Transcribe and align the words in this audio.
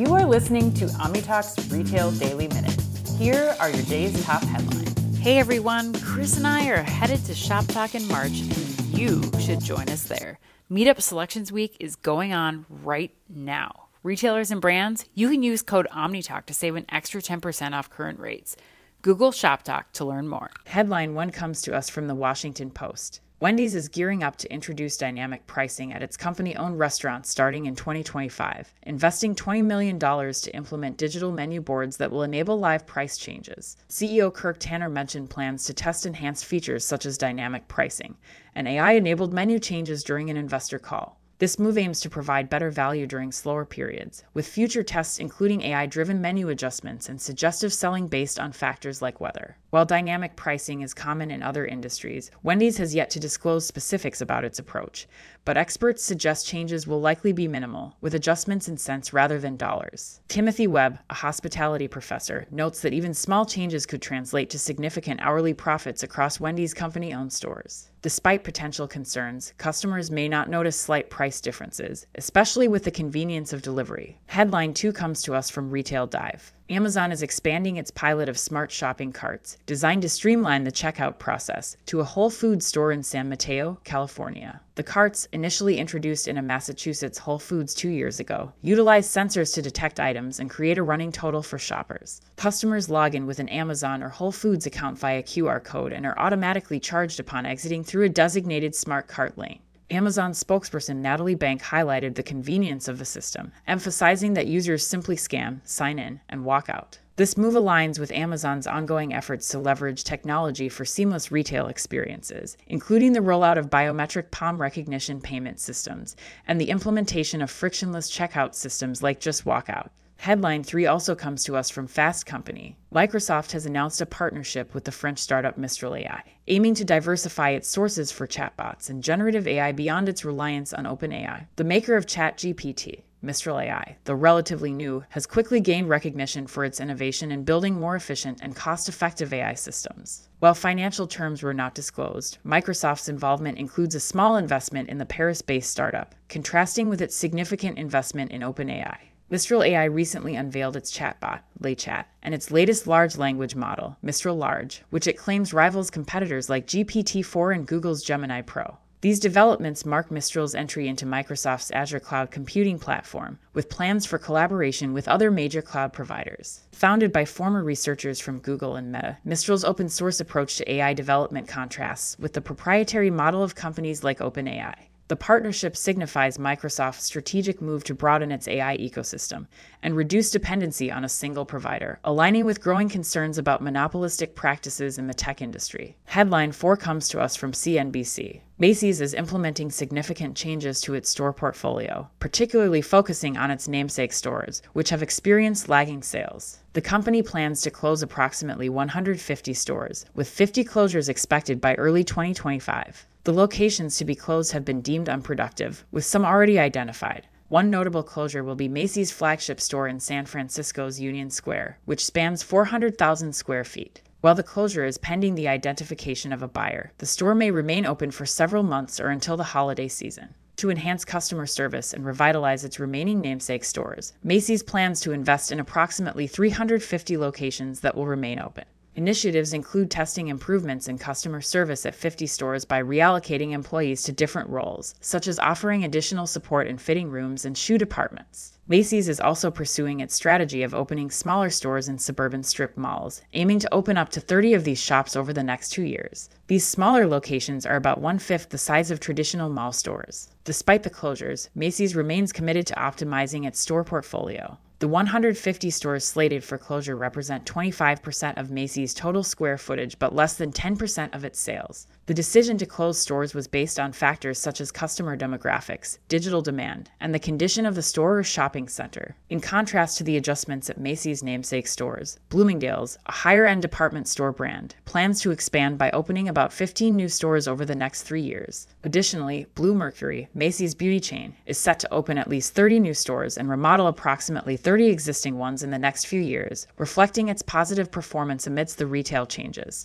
You 0.00 0.14
are 0.14 0.24
listening 0.24 0.72
to 0.76 0.86
OmniTalk's 0.86 1.70
Retail 1.70 2.10
Daily 2.12 2.48
Minute. 2.48 2.80
Here 3.18 3.54
are 3.60 3.68
your 3.68 3.82
day's 3.82 4.24
top 4.24 4.42
headlines. 4.44 5.18
Hey 5.18 5.36
everyone, 5.36 5.92
Chris 5.92 6.38
and 6.38 6.46
I 6.46 6.68
are 6.68 6.82
headed 6.82 7.22
to 7.26 7.34
Shop 7.34 7.66
Talk 7.66 7.94
in 7.94 8.08
March, 8.08 8.40
and 8.40 8.98
you 8.98 9.22
should 9.38 9.60
join 9.60 9.90
us 9.90 10.04
there. 10.04 10.38
Meetup 10.70 11.02
Selections 11.02 11.52
Week 11.52 11.76
is 11.80 11.96
going 11.96 12.32
on 12.32 12.64
right 12.70 13.14
now. 13.28 13.88
Retailers 14.02 14.50
and 14.50 14.62
brands, 14.62 15.04
you 15.12 15.28
can 15.28 15.42
use 15.42 15.60
code 15.60 15.86
OmniTalk 15.94 16.46
to 16.46 16.54
save 16.54 16.76
an 16.76 16.86
extra 16.88 17.20
10% 17.20 17.74
off 17.74 17.90
current 17.90 18.18
rates. 18.18 18.56
Google 19.02 19.32
Shop 19.32 19.62
Talk 19.62 19.92
to 19.92 20.06
learn 20.06 20.28
more. 20.28 20.48
Headline 20.64 21.12
one 21.12 21.30
comes 21.30 21.60
to 21.60 21.76
us 21.76 21.90
from 21.90 22.06
the 22.06 22.14
Washington 22.14 22.70
Post. 22.70 23.20
Wendy's 23.40 23.74
is 23.74 23.88
gearing 23.88 24.22
up 24.22 24.36
to 24.36 24.52
introduce 24.52 24.98
dynamic 24.98 25.46
pricing 25.46 25.94
at 25.94 26.02
its 26.02 26.14
company 26.14 26.54
owned 26.56 26.78
restaurants 26.78 27.30
starting 27.30 27.64
in 27.64 27.74
2025, 27.74 28.74
investing 28.82 29.34
$20 29.34 29.64
million 29.64 29.98
to 29.98 30.54
implement 30.54 30.98
digital 30.98 31.32
menu 31.32 31.62
boards 31.62 31.96
that 31.96 32.10
will 32.10 32.22
enable 32.22 32.58
live 32.58 32.86
price 32.86 33.16
changes. 33.16 33.78
CEO 33.88 34.30
Kirk 34.30 34.58
Tanner 34.60 34.90
mentioned 34.90 35.30
plans 35.30 35.64
to 35.64 35.72
test 35.72 36.04
enhanced 36.04 36.44
features 36.44 36.84
such 36.84 37.06
as 37.06 37.16
dynamic 37.16 37.66
pricing 37.66 38.14
and 38.54 38.68
AI 38.68 38.92
enabled 38.92 39.32
menu 39.32 39.58
changes 39.58 40.04
during 40.04 40.28
an 40.28 40.36
investor 40.36 40.78
call. 40.78 41.19
This 41.40 41.58
move 41.58 41.78
aims 41.78 42.00
to 42.00 42.10
provide 42.10 42.50
better 42.50 42.70
value 42.70 43.06
during 43.06 43.32
slower 43.32 43.64
periods, 43.64 44.24
with 44.34 44.46
future 44.46 44.82
tests 44.82 45.18
including 45.18 45.62
AI 45.62 45.86
driven 45.86 46.20
menu 46.20 46.50
adjustments 46.50 47.08
and 47.08 47.18
suggestive 47.18 47.72
selling 47.72 48.08
based 48.08 48.38
on 48.38 48.52
factors 48.52 49.00
like 49.00 49.22
weather. 49.22 49.56
While 49.70 49.86
dynamic 49.86 50.36
pricing 50.36 50.82
is 50.82 50.92
common 50.92 51.30
in 51.30 51.42
other 51.42 51.64
industries, 51.64 52.30
Wendy's 52.42 52.76
has 52.76 52.94
yet 52.94 53.08
to 53.10 53.20
disclose 53.20 53.64
specifics 53.64 54.20
about 54.20 54.44
its 54.44 54.58
approach, 54.58 55.08
but 55.46 55.56
experts 55.56 56.04
suggest 56.04 56.46
changes 56.46 56.86
will 56.86 57.00
likely 57.00 57.32
be 57.32 57.48
minimal, 57.48 57.96
with 58.02 58.14
adjustments 58.14 58.68
in 58.68 58.76
cents 58.76 59.14
rather 59.14 59.38
than 59.38 59.56
dollars. 59.56 60.20
Timothy 60.28 60.66
Webb, 60.66 60.98
a 61.08 61.14
hospitality 61.14 61.88
professor, 61.88 62.46
notes 62.50 62.82
that 62.82 62.92
even 62.92 63.14
small 63.14 63.46
changes 63.46 63.86
could 63.86 64.02
translate 64.02 64.50
to 64.50 64.58
significant 64.58 65.20
hourly 65.22 65.54
profits 65.54 66.02
across 66.02 66.38
Wendy's 66.38 66.74
company 66.74 67.14
owned 67.14 67.32
stores. 67.32 67.90
Despite 68.02 68.44
potential 68.44 68.88
concerns, 68.88 69.52
customers 69.58 70.10
may 70.10 70.26
not 70.26 70.48
notice 70.48 70.78
slight 70.78 71.10
price 71.10 71.29
differences, 71.38 72.06
especially 72.14 72.66
with 72.66 72.84
the 72.84 72.90
convenience 72.90 73.52
of 73.52 73.60
delivery. 73.60 74.18
Headline 74.24 74.72
2 74.72 74.90
comes 74.94 75.20
to 75.24 75.34
us 75.34 75.50
from 75.50 75.70
Retail 75.70 76.06
Dive. 76.06 76.54
Amazon 76.70 77.12
is 77.12 77.20
expanding 77.20 77.76
its 77.76 77.90
pilot 77.90 78.28
of 78.28 78.38
smart 78.38 78.70
shopping 78.70 79.12
carts, 79.12 79.58
designed 79.66 80.02
to 80.02 80.08
streamline 80.08 80.62
the 80.62 80.70
checkout 80.70 81.18
process, 81.18 81.76
to 81.86 81.98
a 81.98 82.04
Whole 82.04 82.30
Foods 82.30 82.64
store 82.64 82.92
in 82.92 83.02
San 83.02 83.28
Mateo, 83.28 83.78
California. 83.82 84.60
The 84.76 84.84
carts, 84.84 85.26
initially 85.32 85.78
introduced 85.78 86.28
in 86.28 86.38
a 86.38 86.42
Massachusetts 86.42 87.18
Whole 87.18 87.40
Foods 87.40 87.74
two 87.74 87.88
years 87.88 88.20
ago, 88.20 88.52
utilize 88.62 89.08
sensors 89.08 89.52
to 89.54 89.62
detect 89.62 89.98
items 89.98 90.38
and 90.38 90.48
create 90.48 90.78
a 90.78 90.82
running 90.84 91.10
total 91.10 91.42
for 91.42 91.58
shoppers. 91.58 92.20
Customers 92.36 92.88
log 92.88 93.16
in 93.16 93.26
with 93.26 93.40
an 93.40 93.48
Amazon 93.48 94.00
or 94.00 94.08
Whole 94.08 94.32
Foods 94.32 94.64
account 94.64 94.96
via 94.96 95.24
QR 95.24 95.62
code 95.62 95.92
and 95.92 96.06
are 96.06 96.18
automatically 96.18 96.78
charged 96.78 97.18
upon 97.18 97.46
exiting 97.46 97.82
through 97.82 98.04
a 98.04 98.08
designated 98.08 98.76
smart 98.76 99.08
cart 99.08 99.36
lane. 99.36 99.58
Amazon 99.90 100.32
spokesperson 100.32 100.96
Natalie 100.96 101.34
Bank 101.34 101.62
highlighted 101.62 102.14
the 102.14 102.22
convenience 102.22 102.88
of 102.88 102.98
the 102.98 103.04
system, 103.04 103.52
emphasizing 103.66 104.34
that 104.34 104.46
users 104.46 104.86
simply 104.86 105.16
scan, 105.16 105.60
sign 105.64 105.98
in, 105.98 106.20
and 106.28 106.44
walk 106.44 106.68
out. 106.68 106.98
This 107.16 107.36
move 107.36 107.54
aligns 107.54 107.98
with 107.98 108.12
Amazon's 108.12 108.66
ongoing 108.66 109.12
efforts 109.12 109.48
to 109.48 109.58
leverage 109.58 110.04
technology 110.04 110.68
for 110.70 110.84
seamless 110.84 111.30
retail 111.30 111.66
experiences, 111.66 112.56
including 112.66 113.12
the 113.12 113.20
rollout 113.20 113.58
of 113.58 113.68
biometric 113.68 114.30
palm 114.30 114.58
recognition 114.58 115.20
payment 115.20 115.60
systems 115.60 116.16
and 116.48 116.60
the 116.60 116.70
implementation 116.70 117.42
of 117.42 117.50
frictionless 117.50 118.10
checkout 118.10 118.54
systems 118.54 119.02
like 119.02 119.20
Just 119.20 119.44
Walk 119.44 119.68
Out. 119.68 119.90
Headline 120.20 120.64
3 120.64 120.84
also 120.84 121.14
comes 121.14 121.44
to 121.44 121.56
us 121.56 121.70
from 121.70 121.86
Fast 121.86 122.26
Company. 122.26 122.76
Microsoft 122.94 123.52
has 123.52 123.64
announced 123.64 124.02
a 124.02 124.06
partnership 124.06 124.74
with 124.74 124.84
the 124.84 124.92
French 124.92 125.18
startup 125.18 125.56
Mistral 125.56 125.96
AI, 125.96 126.22
aiming 126.46 126.74
to 126.74 126.84
diversify 126.84 127.48
its 127.52 127.70
sources 127.70 128.12
for 128.12 128.26
chatbots 128.26 128.90
and 128.90 129.02
generative 129.02 129.48
AI 129.48 129.72
beyond 129.72 130.10
its 130.10 130.22
reliance 130.22 130.74
on 130.74 130.84
OpenAI. 130.84 131.46
The 131.56 131.64
maker 131.64 131.96
of 131.96 132.04
ChatGPT, 132.04 133.00
Mistral 133.22 133.58
AI, 133.58 133.96
though 134.04 134.12
relatively 134.12 134.74
new, 134.74 135.02
has 135.08 135.26
quickly 135.26 135.58
gained 135.58 135.88
recognition 135.88 136.46
for 136.46 136.66
its 136.66 136.80
innovation 136.80 137.32
in 137.32 137.44
building 137.44 137.80
more 137.80 137.96
efficient 137.96 138.40
and 138.42 138.54
cost 138.54 138.90
effective 138.90 139.32
AI 139.32 139.54
systems. 139.54 140.28
While 140.40 140.52
financial 140.52 141.06
terms 141.06 141.42
were 141.42 141.54
not 141.54 141.74
disclosed, 141.74 142.36
Microsoft's 142.44 143.08
involvement 143.08 143.56
includes 143.56 143.94
a 143.94 144.00
small 144.00 144.36
investment 144.36 144.90
in 144.90 144.98
the 144.98 145.06
Paris 145.06 145.40
based 145.40 145.70
startup, 145.70 146.14
contrasting 146.28 146.90
with 146.90 147.00
its 147.00 147.16
significant 147.16 147.78
investment 147.78 148.32
in 148.32 148.42
OpenAI. 148.42 148.98
Mistral 149.30 149.62
AI 149.62 149.84
recently 149.84 150.34
unveiled 150.34 150.74
its 150.74 150.90
chatbot, 150.90 151.42
LeChat, 151.62 152.06
and 152.20 152.34
its 152.34 152.50
latest 152.50 152.88
large 152.88 153.16
language 153.16 153.54
model, 153.54 153.96
Mistral 154.02 154.34
Large, 154.34 154.82
which 154.90 155.06
it 155.06 155.16
claims 155.16 155.54
rivals 155.54 155.88
competitors 155.88 156.50
like 156.50 156.66
GPT 156.66 157.24
4 157.24 157.52
and 157.52 157.64
Google's 157.64 158.02
Gemini 158.02 158.40
Pro. 158.40 158.78
These 159.02 159.20
developments 159.20 159.86
mark 159.86 160.10
Mistral's 160.10 160.56
entry 160.56 160.88
into 160.88 161.06
Microsoft's 161.06 161.70
Azure 161.70 162.00
cloud 162.00 162.32
computing 162.32 162.80
platform, 162.80 163.38
with 163.54 163.70
plans 163.70 164.04
for 164.04 164.18
collaboration 164.18 164.92
with 164.92 165.06
other 165.06 165.30
major 165.30 165.62
cloud 165.62 165.92
providers. 165.92 166.62
Founded 166.72 167.12
by 167.12 167.24
former 167.24 167.62
researchers 167.62 168.18
from 168.18 168.40
Google 168.40 168.74
and 168.74 168.90
Meta, 168.90 169.16
Mistral's 169.24 169.64
open 169.64 169.88
source 169.88 170.18
approach 170.18 170.56
to 170.56 170.70
AI 170.70 170.92
development 170.92 171.46
contrasts 171.46 172.18
with 172.18 172.32
the 172.32 172.40
proprietary 172.40 173.10
model 173.10 173.44
of 173.44 173.54
companies 173.54 174.02
like 174.02 174.18
OpenAI. 174.18 174.74
The 175.10 175.16
partnership 175.16 175.76
signifies 175.76 176.38
Microsoft's 176.38 177.02
strategic 177.02 177.60
move 177.60 177.82
to 177.82 177.96
broaden 177.96 178.30
its 178.30 178.46
AI 178.46 178.76
ecosystem 178.76 179.48
and 179.82 179.96
reduce 179.96 180.30
dependency 180.30 180.88
on 180.88 181.04
a 181.04 181.08
single 181.08 181.44
provider, 181.44 181.98
aligning 182.04 182.44
with 182.44 182.60
growing 182.60 182.88
concerns 182.88 183.36
about 183.36 183.60
monopolistic 183.60 184.36
practices 184.36 184.98
in 184.98 185.08
the 185.08 185.12
tech 185.12 185.42
industry. 185.42 185.96
Headline 186.04 186.52
4 186.52 186.76
comes 186.76 187.08
to 187.08 187.18
us 187.18 187.34
from 187.34 187.50
CNBC. 187.50 188.42
Macy's 188.60 189.00
is 189.00 189.14
implementing 189.14 189.70
significant 189.70 190.36
changes 190.36 190.82
to 190.82 190.92
its 190.92 191.08
store 191.08 191.32
portfolio, 191.32 192.10
particularly 192.18 192.82
focusing 192.82 193.38
on 193.38 193.50
its 193.50 193.68
namesake 193.68 194.12
stores, 194.12 194.60
which 194.74 194.90
have 194.90 195.02
experienced 195.02 195.70
lagging 195.70 196.02
sales. 196.02 196.58
The 196.74 196.82
company 196.82 197.22
plans 197.22 197.62
to 197.62 197.70
close 197.70 198.02
approximately 198.02 198.68
150 198.68 199.54
stores, 199.54 200.04
with 200.14 200.28
50 200.28 200.62
closures 200.64 201.08
expected 201.08 201.58
by 201.58 201.74
early 201.76 202.04
2025. 202.04 203.06
The 203.24 203.32
locations 203.32 203.96
to 203.96 204.04
be 204.04 204.14
closed 204.14 204.52
have 204.52 204.66
been 204.66 204.82
deemed 204.82 205.08
unproductive, 205.08 205.86
with 205.90 206.04
some 206.04 206.26
already 206.26 206.58
identified. 206.58 207.28
One 207.48 207.70
notable 207.70 208.02
closure 208.02 208.44
will 208.44 208.56
be 208.56 208.68
Macy's 208.68 209.10
flagship 209.10 209.58
store 209.58 209.88
in 209.88 210.00
San 210.00 210.26
Francisco's 210.26 211.00
Union 211.00 211.30
Square, 211.30 211.78
which 211.86 212.04
spans 212.04 212.42
400,000 212.42 213.34
square 213.34 213.64
feet. 213.64 214.02
While 214.20 214.34
the 214.34 214.42
closure 214.42 214.84
is 214.84 214.98
pending 214.98 215.34
the 215.34 215.48
identification 215.48 216.30
of 216.30 216.42
a 216.42 216.48
buyer, 216.48 216.92
the 216.98 217.06
store 217.06 217.34
may 217.34 217.50
remain 217.50 217.86
open 217.86 218.10
for 218.10 218.26
several 218.26 218.62
months 218.62 219.00
or 219.00 219.08
until 219.08 219.38
the 219.38 219.44
holiday 219.44 219.88
season. 219.88 220.34
To 220.56 220.68
enhance 220.68 221.06
customer 221.06 221.46
service 221.46 221.94
and 221.94 222.04
revitalize 222.04 222.62
its 222.62 222.78
remaining 222.78 223.22
namesake 223.22 223.64
stores, 223.64 224.12
Macy's 224.22 224.62
plans 224.62 225.00
to 225.00 225.12
invest 225.12 225.50
in 225.50 225.58
approximately 225.58 226.26
350 226.26 227.16
locations 227.16 227.80
that 227.80 227.94
will 227.94 228.06
remain 228.06 228.38
open. 228.38 228.64
Initiatives 228.96 229.52
include 229.52 229.88
testing 229.88 230.26
improvements 230.26 230.88
in 230.88 230.98
customer 230.98 231.40
service 231.40 231.86
at 231.86 231.94
50 231.94 232.26
stores 232.26 232.64
by 232.64 232.82
reallocating 232.82 233.52
employees 233.52 234.02
to 234.02 234.12
different 234.12 234.50
roles, 234.50 234.96
such 235.00 235.28
as 235.28 235.38
offering 235.38 235.84
additional 235.84 236.26
support 236.26 236.66
in 236.66 236.76
fitting 236.76 237.08
rooms 237.08 237.44
and 237.44 237.56
shoe 237.56 237.78
departments. 237.78 238.58
Macy's 238.66 239.08
is 239.08 239.20
also 239.20 239.50
pursuing 239.50 240.00
its 240.00 240.14
strategy 240.14 240.64
of 240.64 240.74
opening 240.74 241.10
smaller 241.10 241.50
stores 241.50 241.88
in 241.88 241.98
suburban 241.98 242.42
strip 242.42 242.76
malls, 242.76 243.22
aiming 243.32 243.60
to 243.60 243.74
open 243.74 243.96
up 243.96 244.08
to 244.10 244.20
30 244.20 244.54
of 244.54 244.64
these 244.64 244.80
shops 244.80 245.14
over 245.14 245.32
the 245.32 245.42
next 245.42 245.70
two 245.70 245.82
years. 245.82 246.28
These 246.48 246.66
smaller 246.66 247.06
locations 247.06 247.64
are 247.64 247.76
about 247.76 248.00
one 248.00 248.18
fifth 248.18 248.48
the 248.48 248.58
size 248.58 248.90
of 248.90 248.98
traditional 248.98 249.50
mall 249.50 249.72
stores. 249.72 250.30
Despite 250.44 250.82
the 250.82 250.90
closures, 250.90 251.48
Macy's 251.54 251.94
remains 251.94 252.32
committed 252.32 252.66
to 252.66 252.74
optimizing 252.74 253.46
its 253.46 253.60
store 253.60 253.84
portfolio. 253.84 254.58
The 254.80 254.88
150 254.88 255.68
stores 255.68 256.06
slated 256.06 256.42
for 256.42 256.56
closure 256.56 256.96
represent 256.96 257.44
25% 257.44 258.38
of 258.38 258.50
Macy's 258.50 258.94
total 258.94 259.22
square 259.22 259.58
footage, 259.58 259.98
but 259.98 260.14
less 260.14 260.38
than 260.38 260.52
10% 260.52 261.14
of 261.14 261.22
its 261.22 261.38
sales. 261.38 261.86
The 262.06 262.14
decision 262.14 262.56
to 262.58 262.66
close 262.66 262.98
stores 262.98 263.34
was 263.34 263.46
based 263.46 263.78
on 263.78 263.92
factors 263.92 264.38
such 264.38 264.58
as 264.58 264.72
customer 264.72 265.18
demographics, 265.18 265.98
digital 266.08 266.40
demand, 266.40 266.90
and 266.98 267.14
the 267.14 267.18
condition 267.18 267.66
of 267.66 267.74
the 267.74 267.82
store 267.82 268.18
or 268.18 268.24
shopping 268.24 268.68
center. 268.68 269.14
In 269.28 269.38
contrast 269.38 269.98
to 269.98 270.04
the 270.04 270.16
adjustments 270.16 270.70
at 270.70 270.80
Macy's 270.80 271.22
namesake 271.22 271.68
stores, 271.68 272.18
Bloomingdale's, 272.30 272.96
a 273.04 273.12
higher 273.12 273.46
end 273.46 273.60
department 273.60 274.08
store 274.08 274.32
brand, 274.32 274.74
plans 274.86 275.20
to 275.20 275.30
expand 275.30 275.76
by 275.76 275.90
opening 275.90 276.26
about 276.26 276.54
15 276.54 276.96
new 276.96 277.08
stores 277.08 277.46
over 277.46 277.66
the 277.66 277.76
next 277.76 278.02
three 278.04 278.22
years. 278.22 278.66
Additionally, 278.82 279.46
Blue 279.54 279.74
Mercury, 279.74 280.28
Macy's 280.34 280.74
beauty 280.74 281.00
chain, 281.00 281.36
is 281.44 281.58
set 281.58 281.78
to 281.80 281.92
open 281.92 282.16
at 282.16 282.28
least 282.28 282.54
30 282.54 282.80
new 282.80 282.94
stores 282.94 283.36
and 283.36 283.50
remodel 283.50 283.86
approximately 283.86 284.56
30 284.70 284.86
existing 284.86 285.36
ones 285.36 285.64
in 285.64 285.70
the 285.72 285.78
next 285.80 286.04
few 286.04 286.20
years, 286.20 286.68
reflecting 286.78 287.26
its 287.28 287.42
positive 287.42 287.90
performance 287.90 288.46
amidst 288.46 288.78
the 288.78 288.86
retail 288.86 289.26
changes. 289.26 289.84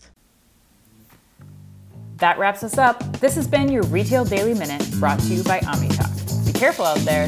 That 2.17 2.37
wraps 2.37 2.61
us 2.63 2.77
up. 2.77 2.99
This 3.19 3.33
has 3.33 3.47
been 3.47 3.69
your 3.69 3.81
Retail 3.85 4.25
Daily 4.25 4.53
Minute 4.53 4.87
brought 4.99 5.19
to 5.21 5.33
you 5.33 5.43
by 5.43 5.59
OmniTalk. 5.61 6.45
Be 6.45 6.53
careful 6.53 6.85
out 6.85 6.99
there. 6.99 7.25